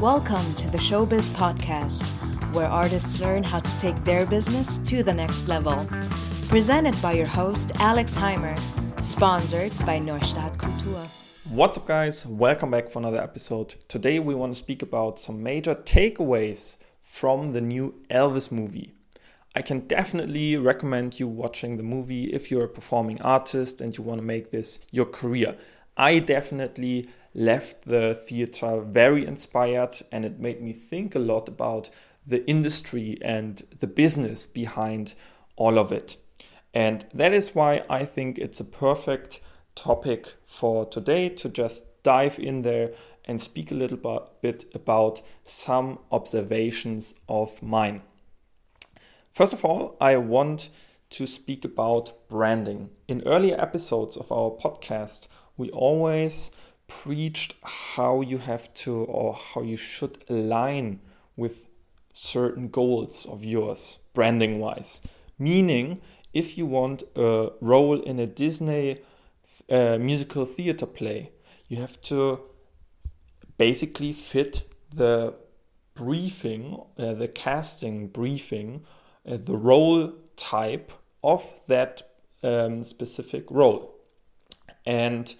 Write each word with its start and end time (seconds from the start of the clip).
Welcome 0.00 0.54
to 0.56 0.68
the 0.68 0.78
Showbiz 0.78 1.30
Podcast, 1.30 2.02
where 2.52 2.66
artists 2.66 3.20
learn 3.20 3.42
how 3.42 3.60
to 3.60 3.78
take 3.78 4.02
their 4.04 4.26
business 4.26 4.76
to 4.78 5.02
the 5.02 5.14
next 5.14 5.48
level. 5.48 5.86
Presented 6.48 7.00
by 7.00 7.12
your 7.12 7.26
host, 7.26 7.72
Alex 7.80 8.16
Heimer, 8.16 8.58
sponsored 9.04 9.72
by 9.86 9.98
Neustadt 9.98 10.56
Kultur. 10.58 11.08
What's 11.48 11.78
up, 11.78 11.86
guys? 11.86 12.26
Welcome 12.26 12.72
back 12.72 12.88
for 12.88 12.98
another 12.98 13.22
episode. 13.22 13.76
Today, 13.88 14.18
we 14.18 14.34
want 14.34 14.52
to 14.52 14.58
speak 14.58 14.82
about 14.82 15.20
some 15.20 15.42
major 15.42 15.74
takeaways 15.74 16.76
from 17.02 17.52
the 17.52 17.60
new 17.60 17.94
Elvis 18.10 18.50
movie. 18.50 18.92
I 19.54 19.62
can 19.62 19.86
definitely 19.86 20.56
recommend 20.56 21.20
you 21.20 21.28
watching 21.28 21.76
the 21.76 21.84
movie 21.84 22.24
if 22.24 22.50
you're 22.50 22.64
a 22.64 22.68
performing 22.68 23.22
artist 23.22 23.80
and 23.80 23.96
you 23.96 24.02
want 24.02 24.20
to 24.20 24.26
make 24.26 24.50
this 24.50 24.80
your 24.90 25.06
career. 25.06 25.56
I 25.96 26.18
definitely 26.18 27.08
left 27.34 27.82
the 27.82 28.14
theater 28.14 28.80
very 28.80 29.26
inspired 29.26 29.96
and 30.12 30.24
it 30.24 30.38
made 30.38 30.62
me 30.62 30.72
think 30.72 31.14
a 31.14 31.18
lot 31.18 31.48
about 31.48 31.90
the 32.26 32.48
industry 32.48 33.18
and 33.22 33.62
the 33.80 33.86
business 33.86 34.46
behind 34.46 35.14
all 35.56 35.78
of 35.78 35.92
it. 35.92 36.16
And 36.72 37.04
that 37.12 37.32
is 37.32 37.54
why 37.54 37.84
I 37.90 38.04
think 38.04 38.38
it's 38.38 38.60
a 38.60 38.64
perfect 38.64 39.40
topic 39.74 40.34
for 40.44 40.86
today 40.86 41.28
to 41.28 41.48
just 41.48 42.02
dive 42.02 42.38
in 42.38 42.62
there 42.62 42.92
and 43.24 43.40
speak 43.40 43.70
a 43.70 43.74
little 43.74 44.30
bit 44.40 44.64
about 44.74 45.22
some 45.44 45.98
observations 46.12 47.14
of 47.28 47.62
mine. 47.62 48.02
First 49.32 49.52
of 49.52 49.64
all, 49.64 49.96
I 50.00 50.16
want 50.16 50.68
to 51.10 51.26
speak 51.26 51.64
about 51.64 52.12
branding. 52.28 52.90
In 53.08 53.22
earlier 53.26 53.60
episodes 53.60 54.16
of 54.16 54.30
our 54.30 54.50
podcast, 54.50 55.28
we 55.56 55.70
always 55.70 56.50
preached 56.86 57.54
how 57.62 58.20
you 58.20 58.38
have 58.38 58.72
to 58.74 59.04
or 59.04 59.34
how 59.34 59.62
you 59.62 59.76
should 59.76 60.24
align 60.28 61.00
with 61.36 61.68
certain 62.12 62.68
goals 62.68 63.26
of 63.26 63.44
yours, 63.44 63.98
branding 64.12 64.60
wise. 64.60 65.00
Meaning, 65.38 66.00
if 66.32 66.56
you 66.56 66.66
want 66.66 67.02
a 67.16 67.50
role 67.60 68.00
in 68.00 68.18
a 68.20 68.26
Disney 68.26 68.98
uh, 69.70 69.98
musical 69.98 70.46
theater 70.46 70.86
play, 70.86 71.32
you 71.68 71.78
have 71.78 72.00
to 72.02 72.40
basically 73.56 74.12
fit 74.12 74.70
the 74.92 75.34
briefing, 75.94 76.80
uh, 76.98 77.14
the 77.14 77.28
casting 77.28 78.08
briefing, 78.08 78.84
uh, 79.28 79.38
the 79.42 79.56
role 79.56 80.12
type 80.36 80.92
of 81.22 81.44
that 81.68 82.02
um, 82.42 82.82
specific 82.82 83.44
role. 83.50 83.94
And 84.84 85.34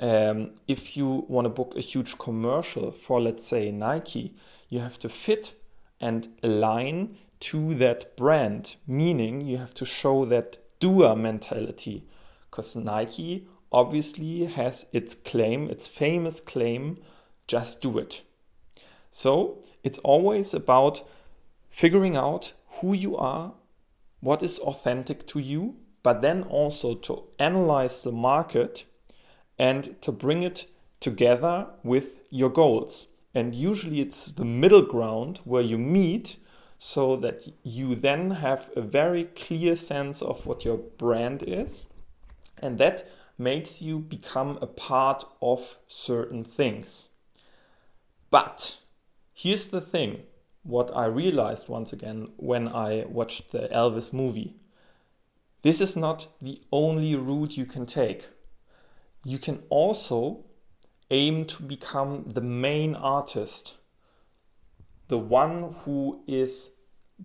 um, 0.00 0.52
if 0.66 0.96
you 0.96 1.26
want 1.28 1.44
to 1.44 1.50
book 1.50 1.74
a 1.76 1.80
huge 1.80 2.18
commercial 2.18 2.90
for, 2.90 3.20
let's 3.20 3.46
say, 3.46 3.70
Nike, 3.70 4.34
you 4.70 4.80
have 4.80 4.98
to 5.00 5.08
fit 5.08 5.52
and 6.00 6.28
align 6.42 7.16
to 7.40 7.74
that 7.74 8.16
brand, 8.16 8.76
meaning 8.86 9.42
you 9.42 9.58
have 9.58 9.74
to 9.74 9.84
show 9.84 10.24
that 10.24 10.56
doer 10.80 11.14
mentality. 11.14 12.06
Because 12.50 12.74
Nike 12.74 13.46
obviously 13.70 14.46
has 14.46 14.86
its 14.92 15.14
claim, 15.14 15.68
its 15.68 15.86
famous 15.86 16.40
claim, 16.40 16.98
just 17.46 17.82
do 17.82 17.98
it. 17.98 18.22
So 19.10 19.62
it's 19.84 19.98
always 19.98 20.54
about 20.54 21.06
figuring 21.68 22.16
out 22.16 22.54
who 22.80 22.94
you 22.94 23.16
are, 23.16 23.52
what 24.20 24.42
is 24.42 24.58
authentic 24.60 25.26
to 25.28 25.40
you, 25.40 25.76
but 26.02 26.22
then 26.22 26.42
also 26.44 26.94
to 26.94 27.24
analyze 27.38 28.02
the 28.02 28.12
market 28.12 28.86
and 29.60 30.00
to 30.00 30.10
bring 30.10 30.42
it 30.42 30.64
together 31.00 31.68
with 31.84 32.20
your 32.30 32.48
goals. 32.48 33.08
And 33.34 33.54
usually 33.54 34.00
it's 34.00 34.32
the 34.32 34.44
middle 34.46 34.80
ground 34.80 35.40
where 35.44 35.62
you 35.62 35.76
meet 35.76 36.38
so 36.78 37.14
that 37.16 37.46
you 37.62 37.94
then 37.94 38.30
have 38.30 38.70
a 38.74 38.80
very 38.80 39.24
clear 39.24 39.76
sense 39.76 40.22
of 40.22 40.46
what 40.46 40.64
your 40.64 40.78
brand 40.78 41.42
is. 41.42 41.84
And 42.56 42.78
that 42.78 43.06
makes 43.36 43.82
you 43.82 43.98
become 43.98 44.58
a 44.62 44.66
part 44.66 45.24
of 45.42 45.78
certain 45.86 46.42
things. 46.42 47.10
But 48.30 48.78
here's 49.34 49.68
the 49.68 49.82
thing 49.82 50.22
what 50.62 50.90
I 50.96 51.04
realized 51.04 51.68
once 51.68 51.92
again 51.92 52.28
when 52.38 52.66
I 52.66 53.04
watched 53.06 53.52
the 53.52 53.68
Elvis 53.68 54.10
movie. 54.10 54.56
This 55.60 55.82
is 55.82 55.96
not 55.96 56.28
the 56.40 56.62
only 56.72 57.14
route 57.14 57.58
you 57.58 57.66
can 57.66 57.84
take 57.84 58.30
you 59.24 59.38
can 59.38 59.62
also 59.68 60.44
aim 61.10 61.44
to 61.44 61.62
become 61.62 62.24
the 62.28 62.40
main 62.40 62.94
artist, 62.94 63.76
the 65.08 65.18
one 65.18 65.74
who 65.84 66.22
is 66.26 66.70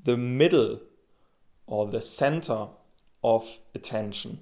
the 0.03 0.17
middle 0.17 0.79
or 1.67 1.87
the 1.87 2.01
center 2.01 2.67
of 3.23 3.59
attention, 3.73 4.39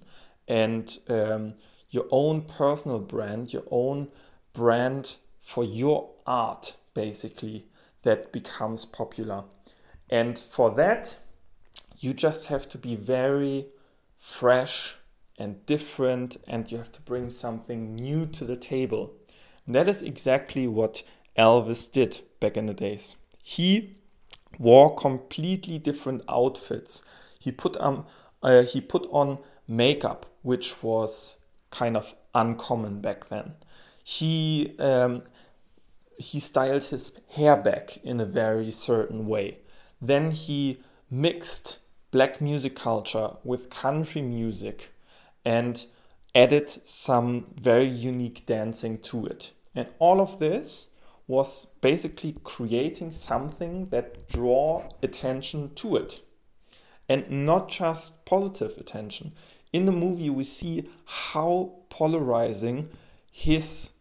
and 0.47 0.99
um, 1.09 1.53
your 1.89 2.05
own 2.11 2.41
personal 2.41 2.99
brand, 2.99 3.53
your 3.53 3.63
own 3.69 4.09
brand 4.53 5.17
for 5.39 5.63
your 5.63 6.09
art, 6.25 6.75
basically, 6.93 7.65
that 8.03 8.31
becomes 8.31 8.85
popular. 8.85 9.43
And 10.09 10.37
for 10.37 10.71
that, 10.71 11.17
you 11.99 12.13
just 12.13 12.47
have 12.47 12.67
to 12.69 12.77
be 12.77 12.95
very 12.95 13.67
fresh 14.17 14.95
and 15.37 15.65
different, 15.65 16.37
and 16.47 16.71
you 16.71 16.77
have 16.77 16.91
to 16.93 17.01
bring 17.01 17.29
something 17.29 17.95
new 17.95 18.25
to 18.27 18.45
the 18.45 18.55
table. 18.55 19.13
And 19.65 19.75
that 19.75 19.87
is 19.87 20.01
exactly 20.01 20.67
what 20.67 21.03
Elvis 21.37 21.91
did 21.91 22.21
back 22.39 22.57
in 22.57 22.65
the 22.65 22.73
days. 22.73 23.15
He 23.41 23.97
wore 24.59 24.95
completely 24.95 25.79
different 25.79 26.23
outfits. 26.29 27.01
He 27.39 27.51
put 27.51 27.75
on 27.77 28.05
uh, 28.41 28.63
he 28.63 28.81
put 28.81 29.07
on 29.09 29.39
makeup, 29.67 30.25
which 30.41 30.83
was 30.83 31.37
kind 31.71 31.95
of 31.95 32.13
uncommon 32.35 33.01
back 33.01 33.29
then. 33.29 33.53
He 34.03 34.75
um, 34.79 35.23
he 36.17 36.39
styled 36.39 36.85
his 36.85 37.17
hair 37.31 37.57
back 37.57 37.97
in 38.03 38.19
a 38.19 38.25
very 38.25 38.71
certain 38.71 39.27
way. 39.27 39.59
Then 40.01 40.31
he 40.31 40.81
mixed 41.09 41.79
black 42.11 42.41
music 42.41 42.75
culture 42.75 43.31
with 43.43 43.69
country 43.69 44.21
music 44.21 44.92
and 45.45 45.85
added 46.35 46.69
some 46.87 47.45
very 47.59 47.87
unique 47.87 48.45
dancing 48.45 48.97
to 48.97 49.25
it. 49.25 49.51
And 49.75 49.87
all 49.99 50.21
of 50.21 50.39
this 50.39 50.87
was 51.27 51.67
basically 51.81 52.35
creating 52.43 53.11
something 53.11 53.89
that 53.89 54.27
draw 54.27 54.89
attention 55.01 55.73
to 55.75 55.95
it. 55.95 56.21
And 57.07 57.45
not 57.45 57.69
just 57.69 58.25
positive 58.25 58.77
attention. 58.77 59.33
In 59.71 59.85
the 59.85 59.91
movie 59.91 60.29
we 60.29 60.43
see 60.43 60.89
how 61.05 61.73
polarizing 61.89 62.89
his 63.31 63.91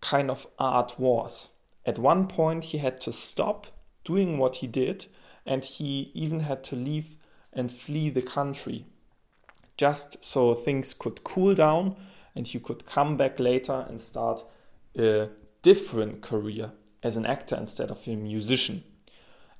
kind 0.00 0.30
of 0.30 0.46
art 0.58 0.98
was. 0.98 1.50
At 1.84 1.98
one 1.98 2.26
point 2.26 2.64
he 2.64 2.78
had 2.78 3.00
to 3.02 3.12
stop 3.12 3.66
doing 4.04 4.38
what 4.38 4.56
he 4.56 4.66
did 4.66 5.06
and 5.44 5.64
he 5.64 6.10
even 6.14 6.40
had 6.40 6.62
to 6.64 6.76
leave 6.76 7.16
and 7.52 7.72
flee 7.72 8.10
the 8.10 8.22
country 8.22 8.84
just 9.78 10.22
so 10.22 10.52
things 10.54 10.92
could 10.92 11.24
cool 11.24 11.54
down 11.54 11.96
and 12.36 12.52
you 12.52 12.60
could 12.60 12.84
come 12.84 13.16
back 13.16 13.40
later 13.40 13.86
and 13.88 14.02
start 14.02 14.44
a 14.98 15.28
different 15.62 16.20
career 16.20 16.72
as 17.02 17.16
an 17.16 17.24
actor 17.24 17.56
instead 17.56 17.90
of 17.90 18.06
a 18.06 18.16
musician. 18.16 18.82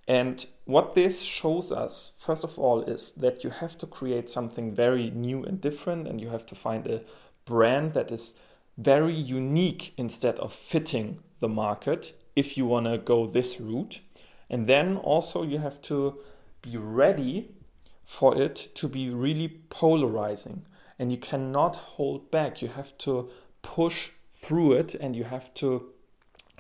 And 0.07 0.47
what 0.65 0.95
this 0.95 1.23
shows 1.23 1.71
us, 1.71 2.13
first 2.19 2.43
of 2.43 2.59
all, 2.59 2.83
is 2.83 3.13
that 3.13 3.45
you 3.45 3.51
have 3.51 3.77
to 3.79 3.87
create 3.87 4.29
something 4.29 4.75
very 4.75 5.11
new 5.11 5.45
and 5.45 5.61
different, 5.61 6.09
and 6.09 6.21
you 6.21 6.31
have 6.31 6.47
to 6.47 6.55
find 6.55 6.87
a 6.87 7.03
brand 7.45 7.93
that 7.93 8.11
is 8.11 8.35
very 8.79 9.13
unique 9.13 9.93
instead 9.97 10.39
of 10.39 10.53
fitting 10.53 11.19
the 11.41 11.49
market 11.49 12.13
if 12.35 12.57
you 12.57 12.65
want 12.65 12.87
to 12.87 12.97
go 12.97 13.27
this 13.27 13.61
route. 13.61 14.01
And 14.49 14.67
then 14.67 14.97
also 14.97 15.43
you 15.43 15.59
have 15.59 15.83
to 15.83 16.19
be 16.63 16.77
ready 16.79 17.51
for 18.09 18.35
it 18.41 18.71
to 18.75 18.89
be 18.89 19.11
really 19.11 19.49
polarizing. 19.69 20.65
And 20.99 21.13
you 21.13 21.19
cannot 21.19 21.77
hold 21.77 22.31
back. 22.31 22.63
You 22.63 22.69
have 22.69 22.97
to 22.99 23.29
push 23.61 24.11
through 24.33 24.73
it 24.73 24.95
and 24.95 25.15
you 25.15 25.25
have 25.25 25.53
to 25.55 25.91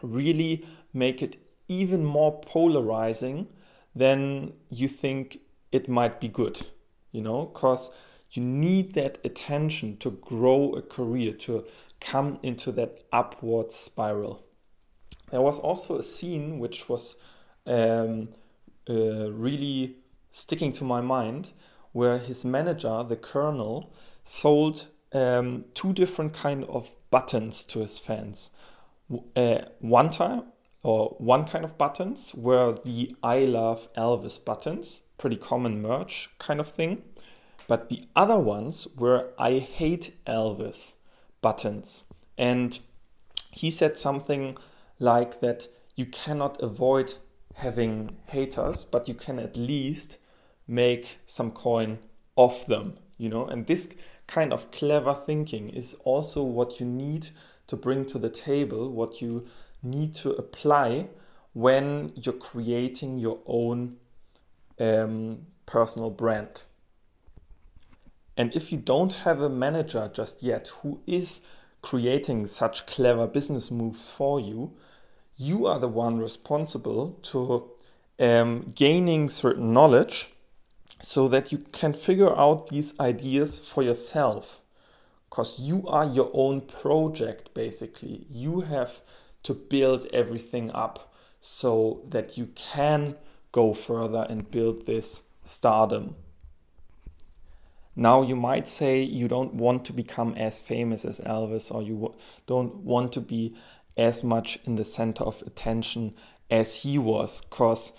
really 0.02 0.66
make 0.92 1.22
it 1.22 1.38
even 1.66 2.04
more 2.04 2.38
polarizing 2.42 3.48
than 3.96 4.52
you 4.68 4.88
think 4.88 5.38
it 5.72 5.88
might 5.88 6.20
be 6.20 6.28
good. 6.28 6.66
You 7.12 7.22
know, 7.22 7.46
because 7.46 7.90
you 8.32 8.42
need 8.42 8.92
that 8.92 9.18
attention 9.24 9.96
to 9.96 10.10
grow 10.10 10.74
a 10.74 10.82
career, 10.82 11.32
to 11.32 11.64
come 11.98 12.38
into 12.42 12.70
that 12.72 13.04
upward 13.10 13.72
spiral. 13.72 14.44
There 15.30 15.40
was 15.40 15.58
also 15.58 15.96
a 15.96 16.02
scene 16.02 16.58
which 16.58 16.90
was 16.90 17.16
um, 17.66 18.28
uh, 18.88 19.32
really 19.32 19.96
sticking 20.38 20.70
to 20.72 20.84
my 20.84 21.00
mind 21.00 21.50
where 21.92 22.18
his 22.18 22.44
manager, 22.44 23.02
the 23.02 23.16
colonel, 23.16 23.92
sold 24.22 24.86
um, 25.12 25.64
two 25.74 25.92
different 25.92 26.32
kind 26.32 26.64
of 26.64 26.94
buttons 27.10 27.64
to 27.64 27.80
his 27.80 27.98
fans. 27.98 28.52
Uh, 29.34 29.58
one 29.80 30.10
time, 30.10 30.44
or 30.82 31.16
one 31.18 31.44
kind 31.44 31.64
of 31.64 31.76
buttons 31.76 32.34
were 32.34 32.76
the 32.84 33.16
I 33.22 33.40
love 33.40 33.92
Elvis 33.94 34.42
buttons, 34.44 35.00
pretty 35.16 35.36
common 35.36 35.82
merch 35.82 36.28
kind 36.38 36.60
of 36.60 36.70
thing. 36.70 37.02
But 37.66 37.88
the 37.88 38.06
other 38.14 38.38
ones 38.38 38.86
were 38.96 39.30
I 39.38 39.58
hate 39.58 40.16
Elvis 40.24 40.94
buttons. 41.42 42.04
And 42.36 42.78
he 43.50 43.70
said 43.70 43.96
something 43.96 44.56
like 45.00 45.40
that 45.40 45.66
you 45.96 46.06
cannot 46.06 46.62
avoid 46.62 47.16
having 47.56 48.16
haters, 48.26 48.84
but 48.84 49.08
you 49.08 49.14
can 49.14 49.40
at 49.40 49.56
least 49.56 50.18
make 50.68 51.18
some 51.26 51.50
coin 51.50 51.98
off 52.36 52.66
them, 52.66 52.98
you 53.16 53.28
know. 53.28 53.46
And 53.46 53.66
this 53.66 53.88
kind 54.26 54.52
of 54.52 54.70
clever 54.70 55.14
thinking 55.14 55.70
is 55.70 55.96
also 56.04 56.42
what 56.44 56.78
you 56.78 56.86
need 56.86 57.30
to 57.66 57.76
bring 57.76 58.04
to 58.06 58.18
the 58.18 58.30
table, 58.30 58.92
what 58.92 59.20
you 59.20 59.46
need 59.82 60.14
to 60.16 60.30
apply 60.32 61.08
when 61.54 62.12
you're 62.14 62.34
creating 62.34 63.18
your 63.18 63.38
own 63.46 63.96
um, 64.78 65.46
personal 65.66 66.10
brand. 66.10 66.64
And 68.36 68.54
if 68.54 68.70
you 68.70 68.78
don't 68.78 69.12
have 69.12 69.40
a 69.40 69.48
manager 69.48 70.10
just 70.12 70.42
yet 70.42 70.68
who 70.82 71.00
is 71.06 71.40
creating 71.82 72.46
such 72.46 72.86
clever 72.86 73.26
business 73.26 73.70
moves 73.70 74.10
for 74.10 74.38
you, 74.38 74.76
you 75.36 75.66
are 75.66 75.78
the 75.78 75.88
one 75.88 76.18
responsible 76.18 77.18
to 77.22 77.70
um, 78.20 78.72
gaining 78.74 79.28
certain 79.28 79.72
knowledge 79.72 80.32
so 81.02 81.28
that 81.28 81.52
you 81.52 81.58
can 81.72 81.92
figure 81.92 82.34
out 82.36 82.68
these 82.68 82.98
ideas 82.98 83.58
for 83.58 83.82
yourself. 83.82 84.60
Because 85.30 85.58
you 85.60 85.86
are 85.86 86.06
your 86.06 86.30
own 86.32 86.62
project, 86.62 87.52
basically. 87.54 88.26
You 88.30 88.60
have 88.60 89.02
to 89.42 89.54
build 89.54 90.06
everything 90.12 90.70
up 90.70 91.12
so 91.40 92.02
that 92.08 92.36
you 92.36 92.46
can 92.54 93.16
go 93.52 93.74
further 93.74 94.26
and 94.28 94.50
build 94.50 94.86
this 94.86 95.24
stardom. 95.44 96.16
Now, 97.94 98.22
you 98.22 98.36
might 98.36 98.68
say 98.68 99.02
you 99.02 99.28
don't 99.28 99.54
want 99.54 99.84
to 99.86 99.92
become 99.92 100.34
as 100.34 100.60
famous 100.60 101.04
as 101.04 101.20
Elvis, 101.20 101.74
or 101.74 101.82
you 101.82 102.14
don't 102.46 102.76
want 102.76 103.12
to 103.14 103.20
be 103.20 103.56
as 103.96 104.22
much 104.22 104.58
in 104.64 104.76
the 104.76 104.84
center 104.84 105.24
of 105.24 105.42
attention 105.42 106.14
as 106.50 106.82
he 106.82 106.96
was, 106.96 107.42
because 107.42 107.92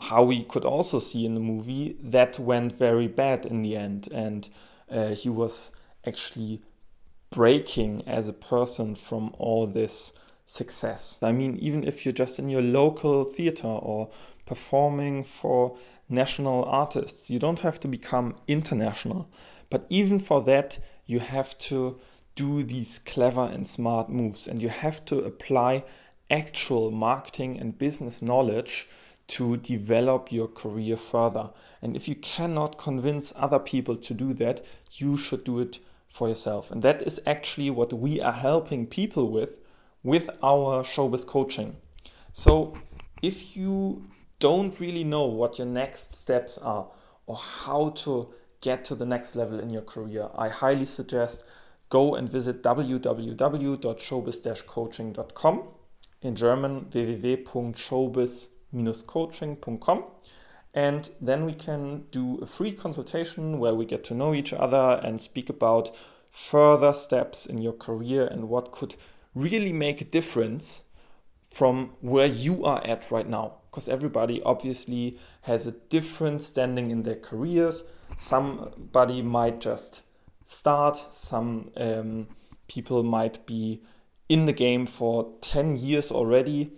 how 0.00 0.22
we 0.22 0.44
could 0.44 0.64
also 0.64 0.98
see 0.98 1.24
in 1.24 1.34
the 1.34 1.40
movie 1.40 1.96
that 2.02 2.38
went 2.38 2.78
very 2.78 3.08
bad 3.08 3.46
in 3.46 3.62
the 3.62 3.76
end, 3.76 4.08
and 4.12 4.48
uh, 4.90 5.08
he 5.08 5.28
was 5.28 5.72
actually 6.06 6.60
breaking 7.30 8.06
as 8.06 8.28
a 8.28 8.32
person 8.32 8.94
from 8.94 9.34
all 9.38 9.66
this 9.66 10.12
success. 10.44 11.18
I 11.22 11.32
mean, 11.32 11.56
even 11.56 11.82
if 11.82 12.04
you're 12.04 12.12
just 12.12 12.38
in 12.38 12.48
your 12.48 12.62
local 12.62 13.24
theater 13.24 13.66
or 13.66 14.10
performing 14.44 15.24
for 15.24 15.76
national 16.08 16.64
artists, 16.64 17.30
you 17.30 17.38
don't 17.38 17.58
have 17.60 17.80
to 17.80 17.88
become 17.88 18.36
international. 18.46 19.28
But 19.70 19.86
even 19.90 20.20
for 20.20 20.42
that, 20.44 20.78
you 21.06 21.18
have 21.18 21.58
to 21.58 21.98
do 22.36 22.62
these 22.62 23.00
clever 23.00 23.44
and 23.44 23.66
smart 23.66 24.08
moves 24.08 24.46
and 24.46 24.62
you 24.62 24.68
have 24.68 25.04
to 25.06 25.18
apply 25.20 25.84
actual 26.30 26.90
marketing 26.90 27.58
and 27.58 27.78
business 27.78 28.22
knowledge 28.22 28.86
to 29.28 29.56
develop 29.56 30.30
your 30.30 30.48
career 30.48 30.96
further. 30.96 31.50
And 31.82 31.96
if 31.96 32.06
you 32.08 32.14
cannot 32.14 32.78
convince 32.78 33.32
other 33.36 33.58
people 33.58 33.96
to 33.96 34.14
do 34.14 34.32
that, 34.34 34.64
you 34.92 35.16
should 35.16 35.42
do 35.44 35.58
it 35.60 35.80
for 36.06 36.28
yourself. 36.28 36.70
And 36.70 36.82
that 36.82 37.02
is 37.02 37.20
actually 37.26 37.70
what 37.70 37.92
we 37.92 38.20
are 38.20 38.32
helping 38.32 38.86
people 38.86 39.30
with 39.30 39.58
with 40.02 40.28
our 40.42 40.82
showbiz 40.84 41.26
coaching. 41.26 41.76
So 42.30 42.76
if 43.22 43.56
you 43.56 44.06
don't 44.38 44.78
really 44.78 45.02
know 45.02 45.24
what 45.24 45.58
your 45.58 45.66
next 45.66 46.12
steps 46.14 46.58
are 46.58 46.92
or 47.26 47.36
how 47.36 47.88
to 47.90 48.28
get 48.60 48.84
to 48.84 48.94
the 48.94 49.06
next 49.06 49.34
level 49.34 49.58
in 49.58 49.70
your 49.70 49.82
career, 49.82 50.28
I 50.36 50.48
highly 50.48 50.84
suggest 50.84 51.42
go 51.88 52.14
and 52.14 52.30
visit 52.30 52.62
www.showbiz-coaching.com 52.62 55.62
in 56.22 56.36
German 56.36 56.86
www.showbiz-coaching.com 58.74 60.04
and 60.74 61.10
then 61.20 61.46
we 61.46 61.54
can 61.54 62.04
do 62.10 62.36
a 62.42 62.46
free 62.46 62.72
consultation 62.72 63.58
where 63.58 63.74
we 63.74 63.86
get 63.86 64.04
to 64.04 64.14
know 64.14 64.34
each 64.34 64.52
other 64.52 65.00
and 65.02 65.20
speak 65.20 65.48
about 65.48 65.94
further 66.30 66.92
steps 66.92 67.46
in 67.46 67.58
your 67.58 67.72
career 67.72 68.26
and 68.26 68.48
what 68.48 68.72
could 68.72 68.94
really 69.34 69.72
make 69.72 70.00
a 70.00 70.04
difference 70.04 70.82
from 71.48 71.92
where 72.00 72.26
you 72.26 72.64
are 72.64 72.86
at 72.86 73.10
right 73.10 73.28
now 73.28 73.54
because 73.70 73.88
everybody 73.88 74.42
obviously 74.42 75.18
has 75.42 75.66
a 75.66 75.72
different 75.72 76.42
standing 76.42 76.90
in 76.90 77.04
their 77.04 77.16
careers 77.16 77.84
somebody 78.16 79.22
might 79.22 79.60
just 79.60 80.02
start. 80.46 81.12
Some 81.12 81.70
um, 81.76 82.28
people 82.68 83.02
might 83.02 83.44
be 83.46 83.82
in 84.28 84.46
the 84.46 84.52
game 84.52 84.86
for 84.86 85.32
10 85.40 85.76
years 85.76 86.10
already. 86.10 86.72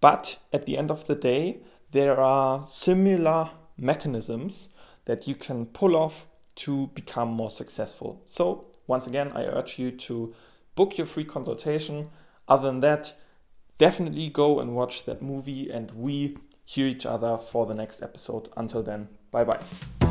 But 0.00 0.38
at 0.52 0.66
the 0.66 0.76
end 0.76 0.90
of 0.90 1.06
the 1.06 1.14
day, 1.14 1.60
there 1.90 2.20
are 2.20 2.64
similar 2.64 3.50
mechanisms 3.76 4.70
that 5.04 5.26
you 5.28 5.34
can 5.34 5.66
pull 5.66 5.96
off 5.96 6.26
to 6.56 6.88
become 6.88 7.28
more 7.28 7.50
successful. 7.50 8.22
So, 8.26 8.66
once 8.86 9.06
again, 9.06 9.32
I 9.34 9.44
urge 9.44 9.78
you 9.78 9.90
to 9.90 10.34
book 10.74 10.98
your 10.98 11.06
free 11.06 11.24
consultation. 11.24 12.10
Other 12.48 12.68
than 12.68 12.80
that, 12.80 13.14
definitely 13.78 14.28
go 14.28 14.60
and 14.60 14.74
watch 14.74 15.04
that 15.04 15.22
movie, 15.22 15.70
and 15.70 15.90
we 15.92 16.36
hear 16.64 16.86
each 16.86 17.06
other 17.06 17.38
for 17.38 17.66
the 17.66 17.74
next 17.74 18.02
episode. 18.02 18.48
Until 18.56 18.82
then, 18.82 19.08
bye 19.30 19.44
bye. 19.44 20.03